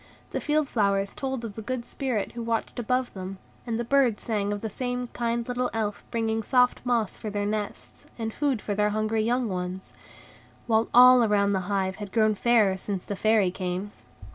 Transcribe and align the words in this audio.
The 0.31 0.41
field 0.41 0.67
flowers 0.67 1.11
told 1.11 1.45
of 1.45 1.53
the 1.53 1.61
good 1.61 1.85
spirit 1.85 2.31
who 2.31 2.41
watched 2.41 2.79
above 2.79 3.13
them, 3.13 3.37
and 3.67 3.79
the 3.79 3.83
birds 3.83 4.23
sang 4.23 4.51
of 4.51 4.61
the 4.61 4.67
same 4.67 5.09
kind 5.09 5.47
little 5.47 5.69
Elf 5.75 6.03
bringing 6.09 6.41
soft 6.41 6.81
moss 6.83 7.17
for 7.17 7.29
their 7.29 7.45
nests, 7.45 8.07
and 8.17 8.33
food 8.33 8.63
for 8.63 8.73
their 8.73 8.89
hungry 8.89 9.21
young 9.21 9.47
ones; 9.47 9.93
while 10.65 10.89
all 10.91 11.23
around 11.23 11.53
the 11.53 11.69
hive 11.69 11.97
had 11.97 12.11
grown 12.11 12.33
fairer 12.33 12.77
since 12.77 13.05
the 13.05 13.15
Fairy 13.15 13.51
came. 13.51 13.91